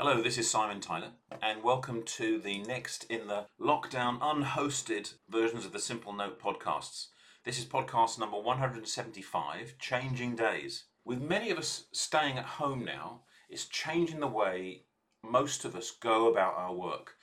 Hello, 0.00 0.22
this 0.22 0.38
is 0.38 0.48
Simon 0.48 0.80
Tyler, 0.80 1.10
and 1.42 1.60
welcome 1.64 2.04
to 2.04 2.38
the 2.38 2.62
next 2.62 3.02
in 3.10 3.26
the 3.26 3.46
lockdown 3.60 4.20
unhosted 4.20 5.12
versions 5.28 5.64
of 5.64 5.72
the 5.72 5.80
Simple 5.80 6.12
Note 6.12 6.40
podcasts. 6.40 7.08
This 7.44 7.58
is 7.58 7.64
podcast 7.64 8.16
number 8.16 8.38
175 8.38 9.74
Changing 9.80 10.36
Days. 10.36 10.84
With 11.04 11.20
many 11.20 11.50
of 11.50 11.58
us 11.58 11.86
staying 11.90 12.38
at 12.38 12.44
home 12.44 12.84
now, 12.84 13.22
it's 13.50 13.64
changing 13.64 14.20
the 14.20 14.28
way 14.28 14.84
most 15.28 15.64
of 15.64 15.74
us 15.74 15.90
go 15.90 16.30
about 16.30 16.54
our 16.54 16.72
work. 16.72 17.14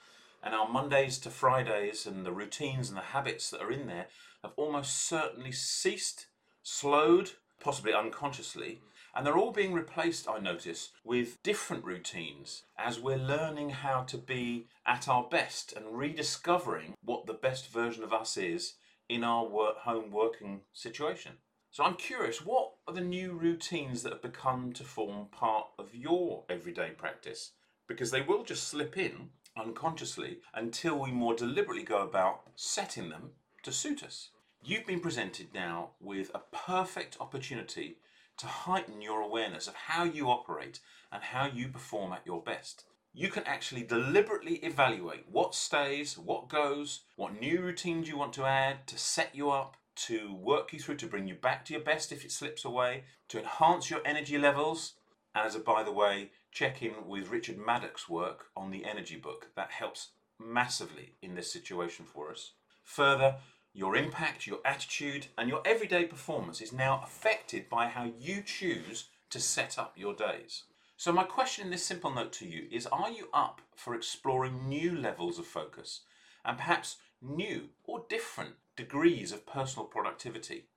And 0.43 0.53
our 0.53 0.67
Mondays 0.67 1.17
to 1.19 1.29
Fridays 1.29 2.05
and 2.05 2.25
the 2.25 2.33
routines 2.33 2.89
and 2.89 2.97
the 2.97 3.03
habits 3.03 3.49
that 3.51 3.61
are 3.61 3.71
in 3.71 3.87
there 3.87 4.07
have 4.43 4.51
almost 4.57 5.07
certainly 5.07 5.53
ceased, 5.53 6.25
slowed, 6.61 7.31
possibly 7.61 7.93
unconsciously, 7.93 8.81
and 9.15 9.25
they're 9.25 9.37
all 9.37 9.51
being 9.51 9.73
replaced, 9.73 10.27
I 10.27 10.39
notice, 10.39 10.91
with 11.03 11.41
different 11.41 11.85
routines 11.85 12.63
as 12.77 12.99
we're 12.99 13.17
learning 13.17 13.69
how 13.69 14.01
to 14.03 14.17
be 14.17 14.67
at 14.85 15.07
our 15.07 15.23
best 15.23 15.71
and 15.73 15.97
rediscovering 15.97 16.95
what 17.03 17.25
the 17.25 17.33
best 17.33 17.71
version 17.71 18.03
of 18.03 18.11
us 18.11 18.35
is 18.35 18.73
in 19.07 19.23
our 19.23 19.45
work, 19.45 19.77
home 19.77 20.11
working 20.11 20.61
situation. 20.73 21.33
So 21.71 21.83
I'm 21.83 21.95
curious, 21.95 22.45
what 22.45 22.71
are 22.87 22.93
the 22.93 23.01
new 23.01 23.33
routines 23.33 24.03
that 24.03 24.11
have 24.13 24.21
become 24.21 24.73
to 24.73 24.83
form 24.83 25.27
part 25.31 25.67
of 25.79 25.95
your 25.95 26.43
everyday 26.49 26.89
practice? 26.89 27.51
Because 27.87 28.11
they 28.11 28.21
will 28.21 28.43
just 28.43 28.67
slip 28.67 28.97
in 28.97 29.29
unconsciously 29.57 30.39
until 30.53 30.99
we 30.99 31.11
more 31.11 31.35
deliberately 31.35 31.83
go 31.83 32.01
about 32.01 32.41
setting 32.55 33.09
them 33.09 33.31
to 33.63 33.71
suit 33.71 34.03
us. 34.03 34.29
You've 34.63 34.85
been 34.85 34.99
presented 34.99 35.53
now 35.53 35.91
with 36.01 36.31
a 36.33 36.41
perfect 36.51 37.17
opportunity 37.19 37.97
to 38.37 38.47
heighten 38.47 39.01
your 39.01 39.21
awareness 39.21 39.67
of 39.67 39.75
how 39.75 40.03
you 40.03 40.29
operate 40.29 40.79
and 41.11 41.23
how 41.23 41.45
you 41.45 41.67
perform 41.67 42.13
at 42.13 42.25
your 42.25 42.41
best. 42.41 42.85
You 43.13 43.29
can 43.29 43.43
actually 43.43 43.83
deliberately 43.83 44.55
evaluate 44.55 45.25
what 45.31 45.55
stays, 45.55 46.17
what 46.17 46.49
goes, 46.49 47.01
what 47.15 47.39
new 47.39 47.61
routines 47.61 48.09
you 48.09 48.17
want 48.17 48.33
to 48.33 48.45
add 48.45 48.87
to 48.87 48.97
set 48.97 49.33
you 49.33 49.51
up, 49.51 49.77
to 50.07 50.33
work 50.33 50.73
you 50.73 50.79
through, 50.79 50.97
to 50.97 51.07
bring 51.07 51.27
you 51.27 51.35
back 51.35 51.63
to 51.65 51.73
your 51.73 51.81
best 51.81 52.11
if 52.11 52.25
it 52.25 52.31
slips 52.31 52.65
away, 52.65 53.05
to 53.29 53.39
enhance 53.39 53.89
your 53.89 54.01
energy 54.03 54.37
levels. 54.37 54.95
And 55.33 55.45
as 55.45 55.55
a 55.55 55.59
by 55.59 55.83
the 55.83 55.93
way, 55.93 56.31
check 56.51 56.81
in 56.81 57.07
with 57.07 57.29
Richard 57.29 57.57
Maddock's 57.57 58.09
work 58.09 58.47
on 58.55 58.71
the 58.71 58.83
energy 58.83 59.15
book. 59.15 59.47
That 59.55 59.71
helps 59.71 60.09
massively 60.37 61.13
in 61.21 61.35
this 61.35 61.51
situation 61.51 62.05
for 62.05 62.31
us. 62.31 62.51
Further, 62.83 63.37
your 63.75 63.97
impact, 63.97 64.47
your 64.47 64.59
attitude, 64.63 65.27
and 65.37 65.49
your 65.49 65.61
everyday 65.65 66.05
performance 66.05 66.61
is 66.61 66.71
now 66.71 67.01
affected 67.03 67.69
by 67.69 67.87
how 67.87 68.09
you 68.17 68.41
choose 68.41 69.09
to 69.29 69.39
set 69.39 69.77
up 69.77 69.93
your 69.97 70.13
days. 70.13 70.63
So, 70.95 71.11
my 71.11 71.25
question 71.25 71.65
in 71.65 71.71
this 71.71 71.85
simple 71.85 72.13
note 72.13 72.31
to 72.33 72.47
you 72.47 72.67
is 72.71 72.87
Are 72.87 73.11
you 73.11 73.27
up 73.33 73.59
for 73.75 73.93
exploring 73.93 74.69
new 74.69 74.97
levels 74.97 75.37
of 75.37 75.45
focus 75.45 76.01
and 76.45 76.57
perhaps 76.57 76.97
new 77.21 77.67
or 77.83 78.05
different 78.07 78.51
degrees 78.77 79.33
of 79.33 79.45
personal 79.45 79.85
productivity? 79.85 80.67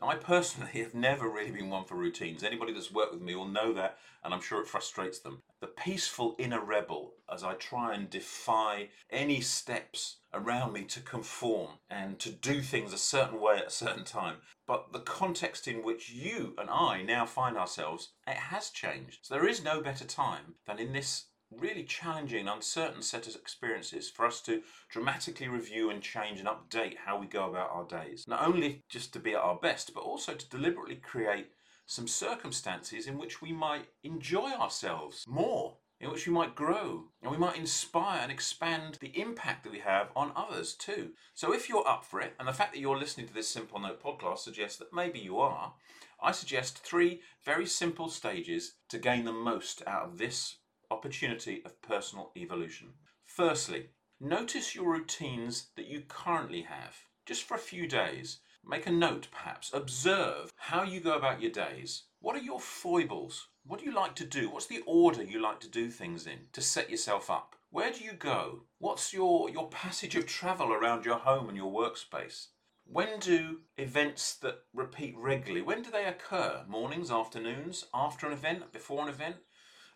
Now, 0.00 0.08
I 0.08 0.16
personally 0.16 0.72
have 0.82 0.94
never 0.94 1.28
really 1.28 1.52
been 1.52 1.70
one 1.70 1.84
for 1.84 1.94
routines. 1.94 2.42
Anybody 2.42 2.72
that's 2.72 2.92
worked 2.92 3.12
with 3.12 3.22
me 3.22 3.34
will 3.34 3.48
know 3.48 3.72
that, 3.72 3.98
and 4.22 4.34
I'm 4.34 4.40
sure 4.40 4.60
it 4.60 4.68
frustrates 4.68 5.18
them. 5.18 5.42
The 5.60 5.68
peaceful 5.68 6.36
inner 6.38 6.62
rebel 6.62 7.14
as 7.32 7.42
I 7.42 7.54
try 7.54 7.94
and 7.94 8.10
defy 8.10 8.90
any 9.10 9.40
steps 9.40 10.18
around 10.34 10.72
me 10.72 10.84
to 10.84 11.00
conform 11.00 11.78
and 11.88 12.18
to 12.18 12.30
do 12.30 12.60
things 12.60 12.92
a 12.92 12.98
certain 12.98 13.40
way 13.40 13.56
at 13.56 13.68
a 13.68 13.70
certain 13.70 14.04
time. 14.04 14.36
But 14.66 14.92
the 14.92 15.00
context 15.00 15.66
in 15.66 15.82
which 15.82 16.10
you 16.10 16.54
and 16.58 16.68
I 16.68 17.02
now 17.02 17.24
find 17.24 17.56
ourselves, 17.56 18.10
it 18.26 18.36
has 18.36 18.70
changed. 18.70 19.20
So 19.22 19.34
there 19.34 19.48
is 19.48 19.64
no 19.64 19.80
better 19.80 20.04
time 20.04 20.56
than 20.66 20.78
in 20.78 20.92
this 20.92 21.26
really 21.50 21.84
challenging, 21.84 22.48
uncertain 22.48 23.02
set 23.02 23.26
of 23.26 23.36
experiences 23.36 24.10
for 24.10 24.26
us 24.26 24.40
to 24.42 24.62
dramatically 24.90 25.48
review 25.48 25.90
and 25.90 26.02
change 26.02 26.40
and 26.40 26.48
update 26.48 26.96
how 27.04 27.18
we 27.18 27.26
go 27.26 27.48
about 27.48 27.70
our 27.70 27.84
days. 27.84 28.24
Not 28.26 28.46
only 28.46 28.82
just 28.88 29.12
to 29.12 29.20
be 29.20 29.32
at 29.32 29.40
our 29.40 29.56
best, 29.56 29.94
but 29.94 30.02
also 30.02 30.34
to 30.34 30.48
deliberately 30.48 30.96
create 30.96 31.48
some 31.86 32.08
circumstances 32.08 33.06
in 33.06 33.16
which 33.16 33.40
we 33.40 33.52
might 33.52 33.86
enjoy 34.02 34.50
ourselves 34.50 35.24
more, 35.28 35.76
in 36.00 36.10
which 36.10 36.26
we 36.26 36.32
might 36.32 36.54
grow, 36.54 37.04
and 37.22 37.30
we 37.30 37.38
might 37.38 37.56
inspire 37.56 38.20
and 38.20 38.32
expand 38.32 38.98
the 39.00 39.18
impact 39.18 39.62
that 39.64 39.72
we 39.72 39.78
have 39.78 40.10
on 40.14 40.32
others 40.34 40.74
too. 40.74 41.10
So 41.32 41.54
if 41.54 41.68
you're 41.68 41.86
up 41.86 42.04
for 42.04 42.20
it, 42.20 42.34
and 42.38 42.46
the 42.46 42.52
fact 42.52 42.74
that 42.74 42.80
you're 42.80 42.98
listening 42.98 43.28
to 43.28 43.34
this 43.34 43.48
Simple 43.48 43.78
Note 43.78 44.02
podcast 44.02 44.38
suggests 44.38 44.78
that 44.78 44.92
maybe 44.92 45.20
you 45.20 45.38
are, 45.38 45.74
I 46.20 46.32
suggest 46.32 46.78
three 46.78 47.20
very 47.44 47.66
simple 47.66 48.08
stages 48.08 48.74
to 48.88 48.98
gain 48.98 49.24
the 49.24 49.32
most 49.32 49.82
out 49.86 50.04
of 50.04 50.18
this 50.18 50.56
opportunity 50.90 51.62
of 51.64 51.80
personal 51.82 52.32
evolution. 52.36 52.94
Firstly, 53.26 53.90
notice 54.20 54.74
your 54.74 54.92
routines 54.92 55.68
that 55.76 55.86
you 55.86 56.02
currently 56.08 56.62
have, 56.62 56.96
just 57.24 57.44
for 57.44 57.54
a 57.54 57.58
few 57.58 57.86
days. 57.86 58.38
Make 58.64 58.86
a 58.86 58.90
note, 58.90 59.28
perhaps. 59.30 59.70
Observe 59.72 60.52
how 60.56 60.82
you 60.82 61.00
go 61.00 61.14
about 61.14 61.40
your 61.40 61.52
days. 61.52 62.04
What 62.20 62.34
are 62.34 62.40
your 62.40 62.60
foibles? 62.60 63.48
What 63.64 63.80
do 63.80 63.86
you 63.86 63.94
like 63.94 64.14
to 64.16 64.24
do? 64.24 64.50
What's 64.50 64.66
the 64.66 64.82
order 64.86 65.22
you 65.22 65.40
like 65.40 65.60
to 65.60 65.68
do 65.68 65.90
things 65.90 66.26
in 66.26 66.48
to 66.52 66.60
set 66.60 66.90
yourself 66.90 67.30
up? 67.30 67.54
Where 67.70 67.92
do 67.92 68.02
you 68.02 68.12
go? 68.12 68.62
What's 68.78 69.12
your, 69.12 69.50
your 69.50 69.68
passage 69.68 70.16
of 70.16 70.26
travel 70.26 70.72
around 70.72 71.04
your 71.04 71.18
home 71.18 71.48
and 71.48 71.56
your 71.56 71.72
workspace? 71.72 72.46
When 72.84 73.18
do 73.18 73.62
events 73.76 74.36
that 74.36 74.60
repeat 74.72 75.16
regularly, 75.18 75.62
when 75.62 75.82
do 75.82 75.90
they 75.90 76.04
occur? 76.04 76.64
Mornings, 76.68 77.10
afternoons, 77.10 77.84
after 77.92 78.26
an 78.26 78.32
event, 78.32 78.72
before 78.72 79.02
an 79.02 79.08
event? 79.08 79.36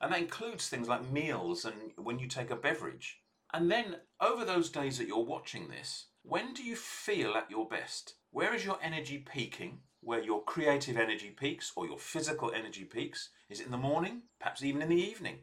And 0.01 0.13
that 0.13 0.21
includes 0.21 0.69
things 0.69 0.89
like 0.89 1.11
meals 1.11 1.65
and 1.65 1.93
when 1.97 2.19
you 2.19 2.27
take 2.27 2.51
a 2.51 2.57
beverage. 2.57 3.21
And 3.53 3.71
then 3.71 3.97
over 4.21 4.45
those 4.45 4.71
days 4.71 4.99
that 4.99 5.07
you're 5.07 5.25
watching 5.25 5.69
this, 5.69 6.07
when 6.23 6.55
do 6.55 6.63
you 6.63 6.77
feel 6.77 7.35
at 7.35 7.51
your 7.51 7.69
best? 7.69 8.15
Where 8.31 8.55
is 8.55 8.65
your 8.65 8.79
energy 8.83 9.19
peaking? 9.19 9.81
Where 10.01 10.23
your 10.23 10.45
creative 10.45 10.97
energy 10.97 11.31
peaks 11.31 11.73
or 11.77 11.87
your 11.87 11.99
physical 11.99 12.53
energy 12.53 12.85
peaks? 12.85 13.31
Is 13.51 13.61
it 13.61 13.67
in 13.67 13.73
the 13.73 13.77
morning? 13.77 14.23
Perhaps 14.39 14.63
even 14.63 14.81
in 14.83 14.89
the 14.89 15.03
evening? 15.03 15.39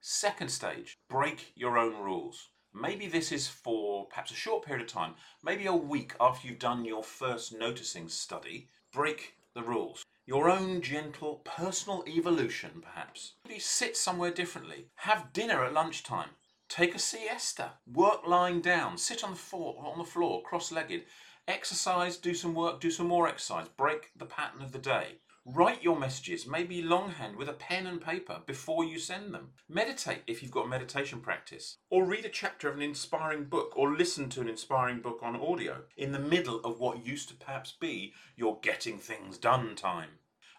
Second 0.00 0.50
stage, 0.50 0.96
break 1.08 1.52
your 1.54 1.78
own 1.78 2.02
rules. 2.02 2.50
Maybe 2.74 3.06
this 3.06 3.32
is 3.32 3.48
for 3.48 4.06
perhaps 4.06 4.30
a 4.30 4.34
short 4.34 4.64
period 4.64 4.84
of 4.84 4.92
time, 4.92 5.14
maybe 5.42 5.66
a 5.66 5.74
week 5.74 6.14
after 6.20 6.46
you've 6.46 6.58
done 6.58 6.84
your 6.84 7.02
first 7.02 7.56
noticing 7.56 8.08
study. 8.08 8.68
Break 8.92 9.34
the 9.54 9.62
rules 9.62 10.04
your 10.28 10.50
own 10.50 10.82
gentle 10.82 11.40
personal 11.42 12.04
evolution, 12.06 12.82
perhaps. 12.82 13.32
Maybe 13.46 13.58
sit 13.58 13.96
somewhere 13.96 14.30
differently. 14.30 14.88
Have 14.96 15.32
dinner 15.32 15.64
at 15.64 15.72
lunchtime. 15.72 16.28
Take 16.68 16.94
a 16.94 16.98
siesta. 16.98 17.70
Work 17.90 18.26
lying 18.26 18.60
down. 18.60 18.98
Sit 18.98 19.24
on 19.24 19.30
the 19.30 19.36
floor, 19.36 19.82
on 19.82 19.96
the 19.96 20.04
floor 20.04 20.42
cross-legged. 20.42 21.04
Exercise, 21.48 22.18
do 22.18 22.34
some 22.34 22.54
work, 22.54 22.78
do 22.78 22.90
some 22.90 23.08
more 23.08 23.26
exercise. 23.26 23.68
Break 23.68 24.10
the 24.14 24.26
pattern 24.26 24.60
of 24.60 24.72
the 24.72 24.78
day. 24.78 25.16
Write 25.50 25.82
your 25.82 25.98
messages, 25.98 26.46
maybe 26.46 26.82
longhand 26.82 27.36
with 27.36 27.48
a 27.48 27.54
pen 27.54 27.86
and 27.86 28.02
paper 28.02 28.42
before 28.44 28.84
you 28.84 28.98
send 28.98 29.32
them. 29.32 29.52
Meditate 29.66 30.22
if 30.26 30.42
you've 30.42 30.52
got 30.52 30.66
a 30.66 30.68
meditation 30.68 31.20
practice. 31.20 31.78
Or 31.88 32.04
read 32.04 32.26
a 32.26 32.28
chapter 32.28 32.68
of 32.68 32.76
an 32.76 32.82
inspiring 32.82 33.44
book 33.44 33.72
or 33.74 33.96
listen 33.96 34.28
to 34.28 34.42
an 34.42 34.48
inspiring 34.50 35.00
book 35.00 35.20
on 35.22 35.40
audio 35.40 35.84
in 35.96 36.12
the 36.12 36.18
middle 36.18 36.60
of 36.66 36.80
what 36.80 37.06
used 37.06 37.30
to 37.30 37.34
perhaps 37.34 37.72
be 37.72 38.12
your 38.36 38.58
getting 38.60 38.98
things 38.98 39.38
done 39.38 39.74
time. 39.74 40.10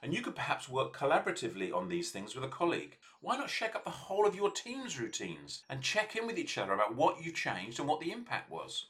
And 0.01 0.11
you 0.11 0.23
could 0.23 0.35
perhaps 0.35 0.67
work 0.67 0.97
collaboratively 0.97 1.71
on 1.71 1.87
these 1.87 2.09
things 2.09 2.33
with 2.33 2.43
a 2.43 2.47
colleague. 2.47 2.97
Why 3.21 3.37
not 3.37 3.51
shake 3.51 3.75
up 3.75 3.83
the 3.83 3.91
whole 3.91 4.25
of 4.25 4.35
your 4.35 4.49
team's 4.49 4.99
routines 4.99 5.61
and 5.69 5.83
check 5.83 6.15
in 6.15 6.25
with 6.25 6.39
each 6.39 6.57
other 6.57 6.73
about 6.73 6.95
what 6.95 7.23
you 7.23 7.31
changed 7.31 7.77
and 7.79 7.87
what 7.87 7.99
the 7.99 8.11
impact 8.11 8.49
was? 8.49 8.87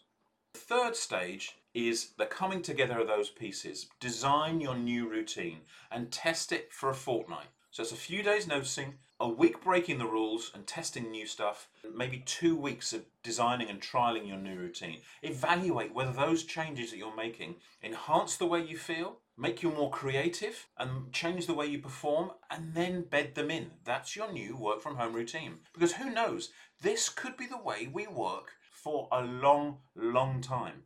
The 0.54 0.60
third 0.60 0.96
stage 0.96 1.58
is 1.76 2.14
the 2.18 2.26
coming 2.26 2.64
together 2.64 3.00
of 3.00 3.08
those 3.08 3.30
pieces. 3.30 3.88
Design 4.00 4.60
your 4.60 4.76
new 4.76 5.08
routine 5.08 5.60
and 5.92 6.12
test 6.12 6.52
it 6.52 6.74
for 6.74 6.90
a 6.90 6.96
fortnight. 6.96 7.50
So 7.70 7.84
it's 7.84 7.92
a 7.92 7.96
few 7.96 8.24
days 8.24 8.48
noticing, 8.48 8.96
a 9.20 9.30
week 9.30 9.64
breaking 9.64 10.00
the 10.00 10.08
rules 10.08 10.50
and 10.56 10.66
testing 10.66 11.12
new 11.12 11.28
stuff, 11.28 11.68
maybe 11.96 12.24
two 12.26 12.56
weeks 12.56 12.94
of 12.94 13.06
designing 13.22 13.70
and 13.70 13.80
trialing 13.80 14.28
your 14.28 14.38
new 14.38 14.58
routine. 14.58 15.02
Evaluate 15.22 15.94
whether 15.94 16.12
those 16.12 16.44
changes 16.46 16.90
that 16.90 16.98
you're 16.98 17.16
making 17.16 17.58
enhance 17.84 18.36
the 18.36 18.48
way 18.48 18.60
you 18.60 18.76
feel, 18.76 19.20
make 19.38 19.62
you 19.62 19.70
more 19.70 19.92
creative, 19.92 20.68
and 20.80 21.14
change 21.14 21.46
the 21.46 21.54
way 21.54 21.68
you 21.68 21.78
perform, 21.78 22.32
and 22.50 22.74
then 22.74 23.04
bed 23.04 23.36
them 23.36 23.52
in. 23.52 23.70
That's 23.86 24.16
your 24.16 24.32
new 24.32 24.58
work 24.58 24.82
from 24.82 24.96
home 24.96 25.14
routine. 25.14 25.60
Because 25.74 25.94
who 25.94 26.10
knows, 26.10 26.50
this 26.82 27.08
could 27.08 27.38
be 27.38 27.46
the 27.46 27.62
way 27.62 27.88
we 27.92 28.08
work 28.08 28.54
for 28.84 29.08
a 29.12 29.22
long, 29.22 29.78
long 29.96 30.42
time. 30.42 30.84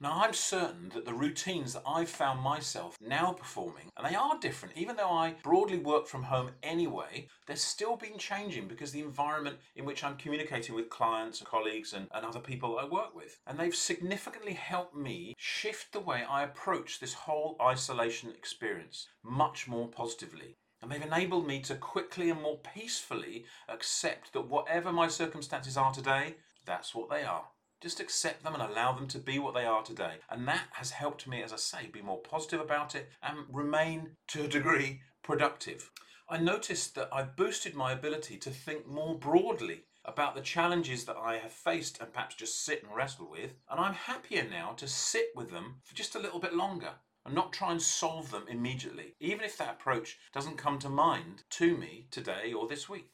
Now, 0.00 0.22
I'm 0.22 0.32
certain 0.32 0.90
that 0.94 1.04
the 1.04 1.12
routines 1.12 1.72
that 1.72 1.82
I've 1.84 2.08
found 2.08 2.40
myself 2.40 2.96
now 3.00 3.32
performing, 3.32 3.90
and 3.96 4.06
they 4.06 4.14
are 4.14 4.38
different, 4.38 4.76
even 4.76 4.94
though 4.94 5.10
I 5.10 5.34
broadly 5.42 5.78
work 5.78 6.06
from 6.06 6.22
home 6.22 6.52
anyway, 6.62 7.26
they're 7.48 7.56
still 7.56 7.96
been 7.96 8.16
changing 8.16 8.68
because 8.68 8.92
the 8.92 9.00
environment 9.00 9.56
in 9.74 9.84
which 9.84 10.04
I'm 10.04 10.16
communicating 10.16 10.76
with 10.76 10.88
clients, 10.88 11.40
and 11.40 11.48
colleagues, 11.48 11.94
and, 11.94 12.06
and 12.14 12.24
other 12.24 12.38
people 12.38 12.78
I 12.78 12.84
work 12.84 13.12
with. 13.12 13.40
And 13.44 13.58
they've 13.58 13.74
significantly 13.74 14.52
helped 14.52 14.94
me 14.94 15.34
shift 15.36 15.92
the 15.92 15.98
way 15.98 16.22
I 16.22 16.44
approach 16.44 17.00
this 17.00 17.14
whole 17.14 17.56
isolation 17.60 18.30
experience 18.30 19.08
much 19.24 19.66
more 19.66 19.88
positively. 19.88 20.58
And 20.80 20.92
they've 20.92 21.02
enabled 21.02 21.44
me 21.44 21.60
to 21.62 21.74
quickly 21.74 22.30
and 22.30 22.40
more 22.40 22.58
peacefully 22.58 23.46
accept 23.68 24.32
that 24.32 24.48
whatever 24.48 24.92
my 24.92 25.08
circumstances 25.08 25.76
are 25.76 25.92
today, 25.92 26.36
that's 26.68 26.94
what 26.94 27.10
they 27.10 27.24
are. 27.24 27.44
Just 27.80 28.00
accept 28.00 28.42
them 28.42 28.54
and 28.54 28.62
allow 28.62 28.92
them 28.92 29.06
to 29.08 29.18
be 29.18 29.38
what 29.38 29.54
they 29.54 29.64
are 29.64 29.82
today. 29.82 30.16
And 30.30 30.46
that 30.48 30.68
has 30.72 30.90
helped 30.90 31.26
me, 31.26 31.42
as 31.42 31.52
I 31.52 31.56
say, 31.56 31.86
be 31.92 32.02
more 32.02 32.18
positive 32.18 32.60
about 32.60 32.94
it 32.94 33.08
and 33.22 33.38
remain, 33.50 34.10
to 34.28 34.44
a 34.44 34.48
degree, 34.48 35.00
productive. 35.22 35.90
I 36.28 36.38
noticed 36.38 36.94
that 36.96 37.08
I've 37.12 37.36
boosted 37.36 37.74
my 37.74 37.92
ability 37.92 38.36
to 38.38 38.50
think 38.50 38.86
more 38.86 39.16
broadly 39.16 39.84
about 40.04 40.34
the 40.34 40.40
challenges 40.40 41.04
that 41.04 41.16
I 41.16 41.36
have 41.38 41.52
faced 41.52 42.00
and 42.00 42.12
perhaps 42.12 42.34
just 42.34 42.64
sit 42.64 42.82
and 42.82 42.94
wrestle 42.94 43.30
with. 43.30 43.52
And 43.70 43.78
I'm 43.78 43.94
happier 43.94 44.46
now 44.48 44.72
to 44.76 44.88
sit 44.88 45.28
with 45.34 45.50
them 45.50 45.76
for 45.84 45.94
just 45.94 46.14
a 46.14 46.18
little 46.18 46.40
bit 46.40 46.54
longer 46.54 46.90
and 47.24 47.34
not 47.34 47.52
try 47.52 47.70
and 47.70 47.82
solve 47.82 48.30
them 48.30 48.44
immediately, 48.48 49.14
even 49.20 49.44
if 49.44 49.56
that 49.58 49.72
approach 49.74 50.18
doesn't 50.32 50.56
come 50.56 50.78
to 50.78 50.88
mind 50.88 51.44
to 51.50 51.76
me 51.76 52.06
today 52.10 52.52
or 52.52 52.66
this 52.66 52.88
week. 52.88 53.10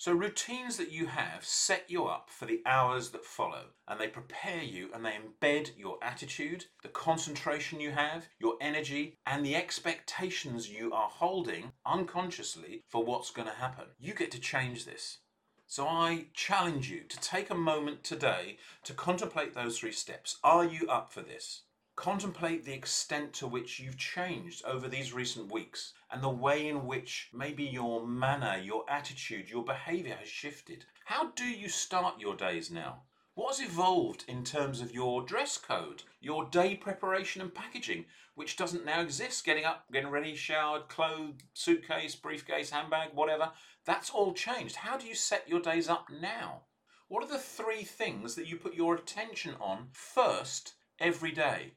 So, 0.00 0.12
routines 0.12 0.76
that 0.76 0.92
you 0.92 1.06
have 1.06 1.44
set 1.44 1.90
you 1.90 2.06
up 2.06 2.30
for 2.30 2.46
the 2.46 2.62
hours 2.64 3.10
that 3.10 3.24
follow, 3.24 3.70
and 3.88 3.98
they 3.98 4.06
prepare 4.06 4.62
you 4.62 4.90
and 4.94 5.04
they 5.04 5.18
embed 5.18 5.76
your 5.76 5.98
attitude, 6.00 6.66
the 6.84 6.88
concentration 6.88 7.80
you 7.80 7.90
have, 7.90 8.28
your 8.38 8.54
energy, 8.60 9.18
and 9.26 9.44
the 9.44 9.56
expectations 9.56 10.70
you 10.70 10.92
are 10.92 11.08
holding 11.08 11.72
unconsciously 11.84 12.84
for 12.86 13.02
what's 13.02 13.32
going 13.32 13.48
to 13.48 13.54
happen. 13.54 13.86
You 13.98 14.14
get 14.14 14.30
to 14.30 14.40
change 14.40 14.84
this. 14.84 15.18
So 15.66 15.88
I 15.88 16.26
challenge 16.32 16.88
you 16.88 17.02
to 17.02 17.18
take 17.18 17.50
a 17.50 17.56
moment 17.56 18.04
today 18.04 18.58
to 18.84 18.94
contemplate 18.94 19.54
those 19.54 19.80
three 19.80 19.90
steps. 19.90 20.38
Are 20.44 20.64
you 20.64 20.86
up 20.88 21.12
for 21.12 21.22
this? 21.22 21.62
Contemplate 21.98 22.64
the 22.64 22.72
extent 22.72 23.32
to 23.32 23.48
which 23.48 23.80
you've 23.80 23.98
changed 23.98 24.64
over 24.64 24.86
these 24.86 25.12
recent 25.12 25.50
weeks 25.52 25.94
and 26.12 26.22
the 26.22 26.28
way 26.28 26.68
in 26.68 26.86
which 26.86 27.28
maybe 27.34 27.64
your 27.64 28.06
manner, 28.06 28.56
your 28.56 28.84
attitude, 28.88 29.50
your 29.50 29.64
behavior 29.64 30.14
has 30.14 30.28
shifted. 30.28 30.84
How 31.06 31.32
do 31.32 31.42
you 31.42 31.68
start 31.68 32.20
your 32.20 32.36
days 32.36 32.70
now? 32.70 33.02
What 33.34 33.56
has 33.56 33.68
evolved 33.68 34.24
in 34.28 34.44
terms 34.44 34.80
of 34.80 34.94
your 34.94 35.24
dress 35.24 35.58
code, 35.58 36.04
your 36.20 36.44
day 36.44 36.76
preparation 36.76 37.42
and 37.42 37.52
packaging, 37.52 38.04
which 38.36 38.56
doesn't 38.56 38.84
now 38.84 39.00
exist? 39.00 39.44
Getting 39.44 39.64
up, 39.64 39.84
getting 39.92 40.10
ready, 40.10 40.36
showered, 40.36 40.88
clothed, 40.88 41.42
suitcase, 41.52 42.14
briefcase, 42.14 42.70
handbag, 42.70 43.08
whatever. 43.12 43.50
That's 43.84 44.08
all 44.08 44.34
changed. 44.34 44.76
How 44.76 44.98
do 44.98 45.06
you 45.08 45.16
set 45.16 45.48
your 45.48 45.60
days 45.60 45.88
up 45.88 46.06
now? 46.08 46.62
What 47.08 47.24
are 47.24 47.28
the 47.28 47.40
three 47.40 47.82
things 47.82 48.36
that 48.36 48.46
you 48.46 48.56
put 48.56 48.74
your 48.74 48.94
attention 48.94 49.56
on 49.60 49.88
first 49.90 50.74
every 51.00 51.32
day? 51.32 51.72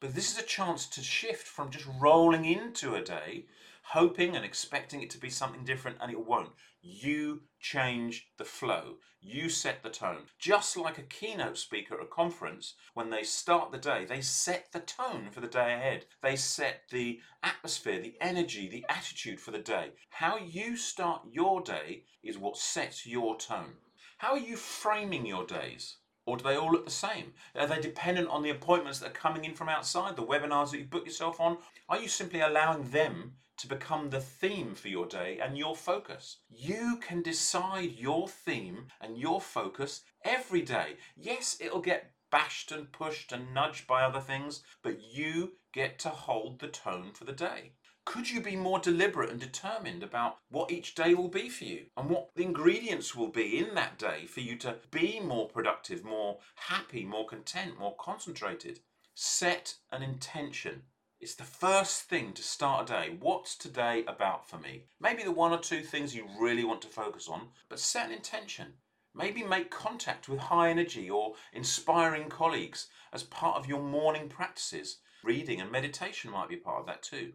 But 0.00 0.14
this 0.14 0.32
is 0.32 0.38
a 0.38 0.46
chance 0.46 0.86
to 0.88 1.02
shift 1.02 1.46
from 1.46 1.70
just 1.70 1.86
rolling 2.00 2.44
into 2.44 2.94
a 2.94 3.02
day 3.02 3.46
hoping 3.90 4.34
and 4.34 4.44
expecting 4.44 5.00
it 5.00 5.10
to 5.10 5.18
be 5.18 5.30
something 5.30 5.64
different, 5.64 5.96
and 6.00 6.10
it 6.10 6.26
won't. 6.26 6.50
You 6.82 7.42
change 7.60 8.28
the 8.36 8.44
flow. 8.44 8.96
You 9.20 9.48
set 9.48 9.82
the 9.82 9.90
tone. 9.90 10.22
Just 10.40 10.76
like 10.76 10.98
a 10.98 11.02
keynote 11.02 11.56
speaker 11.56 11.94
at 11.94 12.02
a 12.02 12.06
conference, 12.06 12.74
when 12.94 13.10
they 13.10 13.22
start 13.22 13.70
the 13.70 13.78
day, 13.78 14.04
they 14.04 14.20
set 14.20 14.72
the 14.72 14.80
tone 14.80 15.28
for 15.30 15.40
the 15.40 15.46
day 15.46 15.72
ahead. 15.74 16.06
They 16.20 16.34
set 16.34 16.82
the 16.90 17.20
atmosphere, 17.44 18.00
the 18.00 18.16
energy, 18.20 18.68
the 18.68 18.84
attitude 18.88 19.40
for 19.40 19.52
the 19.52 19.58
day. 19.58 19.90
How 20.10 20.36
you 20.36 20.76
start 20.76 21.22
your 21.30 21.60
day 21.62 22.02
is 22.24 22.36
what 22.36 22.56
sets 22.56 23.06
your 23.06 23.36
tone. 23.36 23.74
How 24.18 24.32
are 24.32 24.38
you 24.38 24.56
framing 24.56 25.26
your 25.26 25.46
days? 25.46 25.98
Or 26.26 26.36
do 26.36 26.44
they 26.44 26.56
all 26.56 26.70
look 26.70 26.84
the 26.84 26.90
same? 26.90 27.32
Are 27.54 27.66
they 27.66 27.80
dependent 27.80 28.28
on 28.28 28.42
the 28.42 28.50
appointments 28.50 28.98
that 28.98 29.10
are 29.10 29.12
coming 29.12 29.44
in 29.44 29.54
from 29.54 29.68
outside, 29.68 30.16
the 30.16 30.22
webinars 30.22 30.72
that 30.72 30.78
you 30.78 30.84
book 30.84 31.06
yourself 31.06 31.40
on? 31.40 31.58
Are 31.88 31.98
you 31.98 32.08
simply 32.08 32.40
allowing 32.40 32.90
them 32.90 33.36
to 33.58 33.68
become 33.68 34.10
the 34.10 34.20
theme 34.20 34.74
for 34.74 34.88
your 34.88 35.06
day 35.06 35.38
and 35.42 35.56
your 35.56 35.74
focus. 35.74 36.38
You 36.50 36.98
can 37.00 37.22
decide 37.22 37.92
your 37.92 38.28
theme 38.28 38.88
and 39.00 39.16
your 39.16 39.40
focus 39.40 40.02
every 40.24 40.62
day. 40.62 40.96
Yes, 41.16 41.56
it'll 41.60 41.80
get 41.80 42.12
bashed 42.30 42.70
and 42.72 42.92
pushed 42.92 43.32
and 43.32 43.54
nudged 43.54 43.86
by 43.86 44.02
other 44.02 44.20
things, 44.20 44.62
but 44.82 45.00
you 45.02 45.52
get 45.72 45.98
to 46.00 46.08
hold 46.10 46.58
the 46.58 46.68
tone 46.68 47.12
for 47.14 47.24
the 47.24 47.32
day. 47.32 47.72
Could 48.06 48.30
you 48.30 48.40
be 48.40 48.56
more 48.56 48.78
deliberate 48.78 49.28
and 49.28 49.38
determined 49.38 50.02
about 50.02 50.38
what 50.48 50.72
each 50.72 50.94
day 50.94 51.12
will 51.12 51.28
be 51.28 51.50
for 51.50 51.64
you 51.64 51.86
and 51.94 52.08
what 52.08 52.30
the 52.34 52.44
ingredients 52.44 53.14
will 53.14 53.28
be 53.28 53.58
in 53.58 53.74
that 53.74 53.98
day 53.98 54.24
for 54.24 54.40
you 54.40 54.56
to 54.56 54.76
be 54.90 55.20
more 55.20 55.46
productive, 55.46 56.02
more 56.02 56.38
happy, 56.54 57.04
more 57.04 57.26
content, 57.26 57.78
more 57.78 57.94
concentrated? 57.96 58.80
Set 59.14 59.74
an 59.92 60.02
intention 60.02 60.84
it's 61.18 61.34
the 61.34 61.44
first 61.44 62.02
thing 62.02 62.34
to 62.34 62.42
start 62.42 62.90
a 62.90 62.92
day. 62.92 63.16
What's 63.18 63.56
today 63.56 64.04
about 64.06 64.46
for 64.48 64.58
me? 64.58 64.84
Maybe 65.00 65.22
the 65.22 65.32
one 65.32 65.50
or 65.50 65.58
two 65.58 65.80
things 65.80 66.14
you 66.14 66.28
really 66.38 66.62
want 66.62 66.82
to 66.82 66.88
focus 66.88 67.26
on, 67.26 67.48
but 67.70 67.80
set 67.80 68.06
an 68.06 68.12
intention. 68.12 68.74
Maybe 69.14 69.42
make 69.42 69.70
contact 69.70 70.28
with 70.28 70.38
high 70.38 70.68
energy 70.68 71.08
or 71.08 71.34
inspiring 71.54 72.28
colleagues 72.28 72.88
as 73.14 73.22
part 73.22 73.56
of 73.56 73.66
your 73.66 73.82
morning 73.82 74.28
practices. 74.28 74.98
Reading 75.24 75.58
and 75.58 75.72
meditation 75.72 76.30
might 76.30 76.50
be 76.50 76.56
part 76.56 76.80
of 76.80 76.86
that 76.86 77.02
too. 77.02 77.32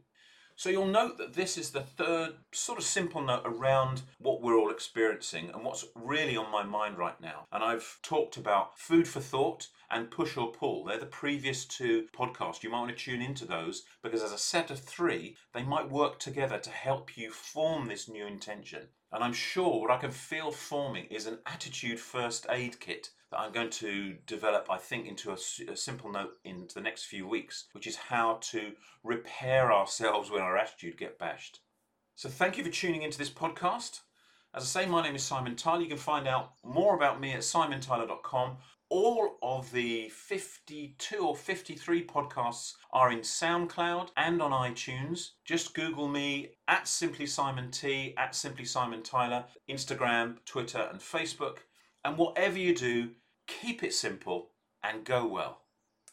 So 0.62 0.69
you'll 0.69 0.86
note 0.86 1.18
that 1.18 1.34
this 1.34 1.58
is 1.58 1.72
the 1.72 1.81
third 1.81 2.36
sort 2.52 2.78
of 2.78 2.86
simple 2.86 3.19
note 3.19 3.42
around 3.46 4.04
what 4.19 4.44
we're 4.44 4.56
all 4.56 4.69
experiencing 4.69 5.50
and 5.50 5.66
what's 5.66 5.88
really 5.96 6.38
on 6.38 6.52
my 6.52 6.62
mind 6.62 7.00
right 7.00 7.19
now. 7.19 7.48
And 7.52 7.63
I've 7.63 7.98
talked 8.04 8.38
about 8.38 8.78
food 8.78 9.08
for 9.08 9.22
thought 9.22 9.69
and 9.92 10.10
push 10.10 10.38
or 10.38 10.52
pull. 10.52 10.86
They're 10.86 10.98
the 10.98 11.06
previous 11.06 11.66
two 11.66 12.08
podcasts. 12.18 12.64
You 12.64 12.70
might 12.70 12.80
want 12.80 12.98
to 12.98 13.04
tune 13.04 13.22
into 13.22 13.46
those 13.46 13.84
because 14.02 14.24
as 14.24 14.32
a 14.32 14.38
set 14.38 14.72
of 14.72 14.80
three, 14.80 15.36
they 15.54 15.64
might 15.64 15.92
work 15.92 16.18
together 16.18 16.58
to 16.58 16.70
help 16.70 17.18
you 17.18 17.30
form 17.30 17.88
this 17.88 18.08
new 18.08 18.26
intention. 18.26 18.88
And 19.12 19.24
I'm 19.24 19.34
sure 19.34 19.82
what 19.82 19.92
I 19.92 19.98
can 19.98 20.12
feel 20.12 20.52
forming 20.52 21.06
is 21.06 21.28
an 21.28 21.40
attitude 21.46 22.00
first 22.00 22.48
aid 22.50 22.80
kit 22.80 23.10
that 23.32 23.40
I'm 23.40 23.52
going 23.52 23.70
to 23.70 24.16
develop, 24.26 24.68
I 24.70 24.78
think, 24.78 25.08
into 25.08 25.32
a, 25.32 25.72
a, 25.72 25.76
simple 25.76 26.12
note 26.12 26.34
in 26.44 26.68
the 26.74 26.82
next 26.82 27.06
few 27.06 27.28
weeks, 27.28 27.66
which 27.74 27.88
is 27.88 27.96
how 27.96 28.40
to 28.52 28.74
repair 29.04 29.72
ourselves 29.72 30.30
when 30.30 30.42
our 30.42 30.58
attitude 30.58 30.98
get 30.98 31.18
bashed. 31.18 31.60
So 32.16 32.30
thank 32.30 32.58
you 32.58 32.64
for 32.64 32.70
tuning 32.70 33.04
into 33.04 33.18
this 33.18 33.30
podcast. 33.30 34.02
As 34.54 34.64
I 34.64 34.84
say, 34.84 34.86
my 34.86 35.02
name 35.02 35.16
is 35.16 35.24
Simon 35.24 35.56
Tyler. 35.56 35.82
You 35.82 35.88
can 35.88 35.98
find 35.98 36.28
out 36.28 36.54
more 36.64 36.96
about 36.96 37.22
me 37.22 37.32
at 37.32 37.40
simontyler.com. 37.40 38.58
All 38.94 39.38
of 39.42 39.72
the 39.72 40.10
52 40.10 41.26
or 41.26 41.34
53 41.34 42.06
podcasts 42.08 42.74
are 42.92 43.10
in 43.10 43.20
SoundCloud 43.20 44.10
and 44.18 44.42
on 44.42 44.52
iTunes. 44.52 45.30
Just 45.46 45.74
Google 45.74 46.10
me 46.10 46.50
at 46.68 46.90
Simply 46.90 47.26
Simon 47.26 47.72
T, 47.72 48.14
at 48.18 48.36
Simply 48.36 48.66
Simon 48.66 49.02
Tyler, 49.02 49.46
Instagram, 49.70 50.44
Twitter, 50.44 50.90
and 50.92 51.00
Facebook. 51.00 51.60
And 52.04 52.18
whatever 52.18 52.57
you 52.57 52.76
do, 52.76 53.12
keep 53.48 53.81
it 53.81 53.94
simple 53.94 54.50
and 54.83 55.06
go 55.06 55.26
well. 55.26 55.62